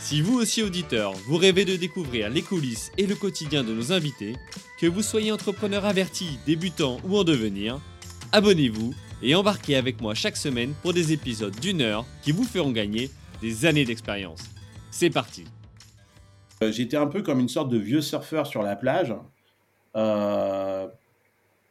[0.00, 3.92] Si vous aussi auditeur, vous rêvez de découvrir les coulisses et le quotidien de nos
[3.92, 4.34] invités,
[4.78, 7.78] que vous soyez entrepreneur averti, débutant ou en devenir,
[8.32, 12.70] abonnez-vous et embarquez avec moi chaque semaine pour des épisodes d'une heure qui vous feront
[12.72, 13.10] gagner
[13.42, 14.40] des années d'expérience.
[14.90, 15.44] C'est parti
[16.62, 19.14] Euh, J'étais un peu comme une sorte de vieux surfeur sur la plage.
[19.96, 20.88] Euh,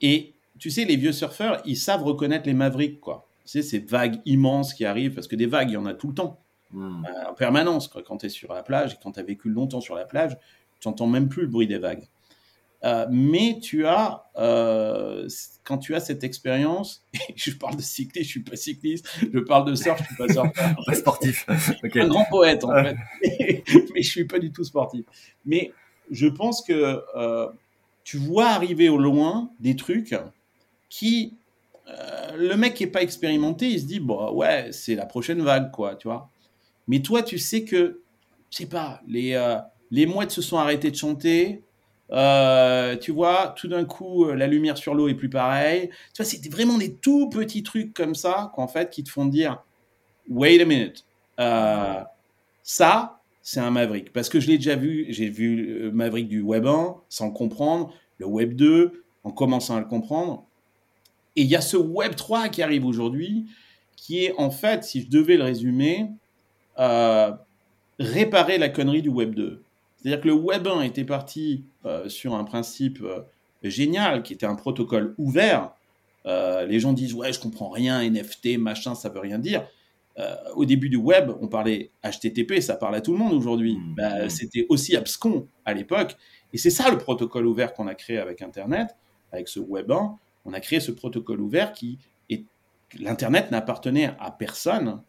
[0.00, 3.28] et tu sais, les vieux surfeurs, ils savent reconnaître les mavericks, quoi.
[3.44, 5.94] Tu sais, ces vagues immenses qui arrivent, parce que des vagues, il y en a
[5.94, 6.40] tout le temps,
[6.72, 7.04] Hmm.
[7.04, 7.88] euh, en permanence.
[7.88, 10.36] Quand tu es sur la plage et quand tu as vécu longtemps sur la plage,
[10.80, 12.08] tu n'entends même plus le bruit des vagues.
[12.84, 15.28] Euh, mais tu as, euh,
[15.64, 17.04] quand tu as cette expérience,
[17.36, 20.32] je parle de cycliste, je suis pas cycliste, je parle de surf, je suis pas
[20.32, 20.76] surfeur.
[20.86, 21.46] Pas sportif.
[21.94, 25.04] Un grand poète en fait, mais je suis pas du tout sportif.
[25.44, 25.72] Mais
[26.10, 27.48] je pense que euh,
[28.04, 30.14] tu vois arriver au loin des trucs
[30.88, 31.34] qui,
[32.36, 35.72] le mec qui est pas expérimenté, il se dit bon ouais c'est la prochaine vague
[35.72, 36.28] quoi, tu vois.
[36.88, 38.00] Mais toi tu sais que,
[38.50, 39.56] je sais pas, les euh,
[39.90, 41.62] les mouettes se sont arrêtées de chanter.
[42.12, 45.88] Euh, tu vois, tout d'un coup, euh, la lumière sur l'eau est plus pareille.
[46.14, 49.26] Tu vois, c'était vraiment des tout petits trucs comme ça, qu'en fait, qui te font
[49.26, 49.62] dire,
[50.28, 51.04] wait a minute,
[52.62, 54.12] ça, c'est un Maverick.
[54.12, 58.26] Parce que je l'ai déjà vu, j'ai vu Maverick du Web 1 sans comprendre, le
[58.26, 60.46] Web 2 en commençant à le comprendre.
[61.34, 63.46] Et il y a ce Web 3 qui arrive aujourd'hui,
[63.96, 66.08] qui est en fait, si je devais le résumer,
[67.98, 69.62] réparer la connerie du Web 2.
[70.06, 73.22] C'est-à-dire que le Web 1 était parti euh, sur un principe euh,
[73.62, 75.72] génial, qui était un protocole ouvert.
[76.26, 79.66] Euh, les gens disent ouais, je comprends rien, NFT, machin, ça veut rien dire.
[80.54, 83.76] Au début du web, on parlait HTTP, ça parle à tout le monde aujourd'hui.
[83.76, 83.94] Mmh.
[83.96, 84.30] Bah, Mmh.
[84.30, 86.16] C'était aussi abscon à l'époque.
[86.54, 88.96] Et c'est ça le protocole ouvert qu'on a créé avec Internet,
[89.30, 90.16] avec ce Web 1.
[90.46, 91.98] On a créé ce protocole ouvert qui
[92.30, 92.44] est.
[92.98, 95.02] L'Internet n'appartenait à personne,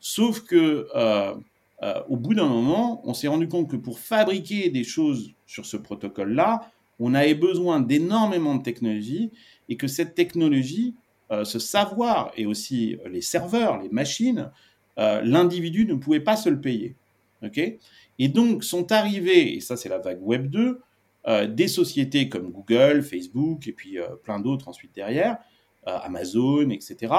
[0.00, 1.34] sauf que euh,
[1.82, 5.66] euh, au bout d'un moment, on s'est rendu compte que pour fabriquer des choses sur
[5.66, 9.32] ce protocole-là, on avait besoin d'énormément de technologie
[9.68, 10.94] et que cette technologie,
[11.30, 14.50] euh, ce savoir et aussi les serveurs, les machines,
[14.96, 16.94] l'individu ne pouvait pas se le payer.
[18.20, 20.80] et donc sont arrivés, et ça c'est la vague Web 2,
[21.26, 25.38] euh, des sociétés comme Google, Facebook et puis plein d'autres ensuite derrière,
[25.84, 27.12] Amazon, etc.,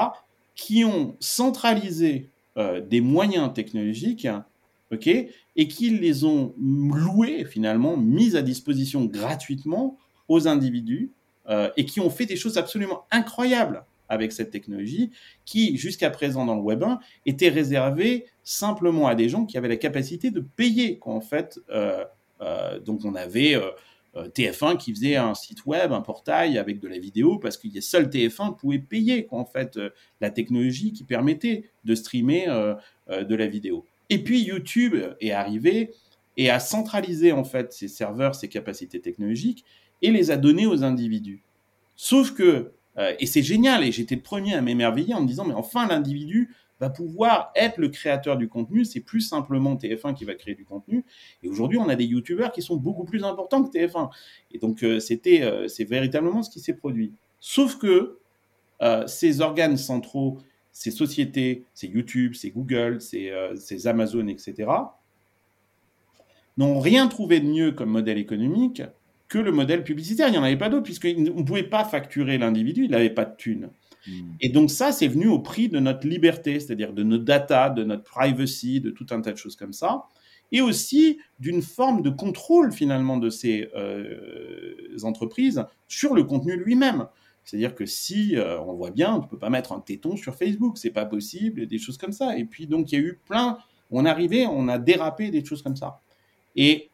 [0.56, 4.26] qui ont centralisé euh, des moyens technologiques
[4.92, 11.12] ok, et qui les ont loués finalement, mis à disposition gratuitement aux individus,
[11.48, 15.10] euh, et qui ont fait des choses absolument incroyables avec cette technologie,
[15.44, 19.68] qui jusqu'à présent dans le Web 1 était réservée simplement à des gens qui avaient
[19.68, 20.98] la capacité de payer.
[20.98, 22.04] Quoi, en fait, euh,
[22.40, 23.70] euh, donc on avait euh,
[24.16, 27.78] TF1 qui faisait un site web, un portail avec de la vidéo, parce qu'il y
[27.78, 29.90] a seul TF1 pouvait payer en fait euh,
[30.20, 32.74] la technologie qui permettait de streamer euh,
[33.10, 33.84] euh, de la vidéo.
[34.08, 35.92] Et puis YouTube est arrivé
[36.36, 39.64] et a centralisé en fait ses serveurs, ses capacités technologiques
[40.02, 41.42] et les a donnés aux individus.
[41.96, 45.44] Sauf que, euh, et c'est génial, et j'étais le premier à m'émerveiller en me disant,
[45.44, 50.24] mais enfin l'individu va pouvoir être le créateur du contenu, c'est plus simplement TF1 qui
[50.24, 51.04] va créer du contenu.
[51.42, 54.10] Et aujourd'hui, on a des youtubeurs qui sont beaucoup plus importants que TF1.
[54.52, 57.12] Et donc, euh, c'était, euh, c'est véritablement ce qui s'est produit.
[57.40, 58.18] Sauf que
[58.82, 60.38] euh, ces organes centraux,
[60.72, 64.70] ces sociétés, ces YouTube, ces Google, ces, ces Amazon, etc.,
[66.58, 68.82] n'ont rien trouvé de mieux comme modèle économique
[69.28, 70.28] que le modèle publicitaire.
[70.28, 73.24] Il n'y en avait pas d'autre, puisqu'on ne pouvait pas facturer l'individu, il n'avait pas
[73.24, 73.70] de thunes.
[74.06, 74.32] Hmm.
[74.40, 77.84] Et donc ça, c'est venu au prix de notre liberté, c'est-à-dire de nos data, de
[77.84, 80.04] notre privacy, de tout un tas de choses comme ça,
[80.52, 87.06] et aussi d'une forme de contrôle finalement de ces euh, entreprises sur le contenu lui-même.
[87.44, 90.34] C'est-à-dire que si euh, on voit bien, on ne peut pas mettre un téton sur
[90.34, 92.36] Facebook, c'est pas possible, des choses comme ça.
[92.36, 93.58] Et puis donc il y a eu plein,
[93.90, 96.00] on arrivait, on a dérapé des choses comme ça.
[96.56, 96.90] Et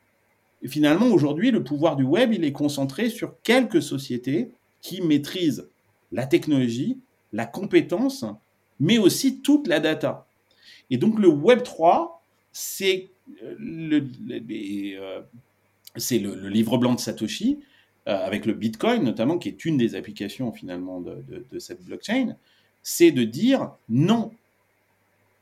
[0.67, 5.70] finalement aujourd'hui, le pouvoir du web, il est concentré sur quelques sociétés qui maîtrisent
[6.12, 6.99] la technologie,
[7.32, 8.25] la compétence,
[8.79, 10.26] mais aussi toute la data.
[10.91, 12.23] Et donc le Web 3,
[12.53, 13.09] c'est
[13.43, 15.20] euh, euh,
[15.97, 17.59] le, livre blanc de Satoshi,
[18.09, 22.37] euh, avec le Bitcoin notamment, qui est une des applications finalement de, cette blockchain,
[22.82, 24.32] c'est de dire non,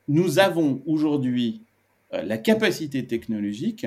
[0.08, 1.62] nous avons aujourd'hui
[2.12, 3.86] la capacité technologique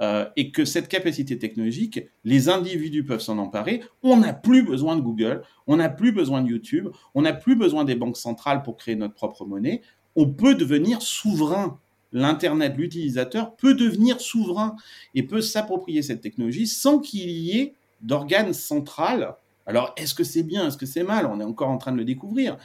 [0.00, 3.82] euh, et que cette capacité technologique, les individus peuvent s'en emparer.
[4.02, 7.54] On n'a plus besoin de Google, on n'a plus besoin de YouTube, on n'a plus
[7.56, 9.82] besoin des banques centrales pour créer notre propre monnaie.
[10.16, 11.78] On peut devenir souverain.
[12.12, 14.74] L'Internet, l'utilisateur peut devenir souverain
[15.14, 19.34] et peut s'approprier cette technologie sans qu'il y ait d'organes central.
[19.66, 21.26] Alors, est-ce que c'est bien, est-ce que c'est mal?
[21.26, 22.56] On est encore en train de le découvrir.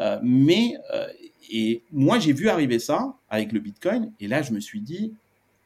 [0.00, 1.06] Euh, mais, euh,
[1.50, 5.12] et moi, j'ai vu arriver ça avec le Bitcoin, et là, je me suis dit,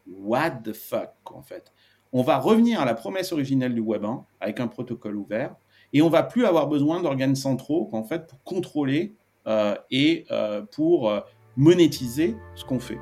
[0.07, 1.73] what the fuck, en fait.
[2.13, 5.55] On va revenir à la promesse originelle du Web 1 avec un protocole ouvert,
[5.93, 9.15] et on va plus avoir besoin d'organes centraux, en fait, pour contrôler
[9.47, 10.27] euh, et
[10.73, 11.13] pour
[11.57, 12.99] monétiser ce qu'on fait.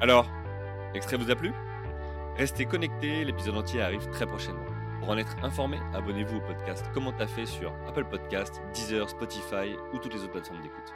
[0.00, 0.28] Alors,
[0.94, 1.52] l'extrait vous a plu?
[2.36, 4.64] Restez connectés, l'épisode entier arrive très prochainement.
[5.02, 9.74] Pour en être informé, abonnez-vous au podcast Comment t'as fait sur Apple Podcast, Deezer, Spotify
[9.92, 10.94] ou toutes les autres plateformes d'écoute.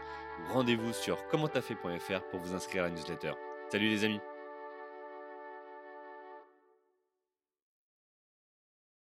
[0.52, 3.32] Rendez-vous sur commenttafait.fr pour vous inscrire à la newsletter.
[3.68, 4.20] Salut les amis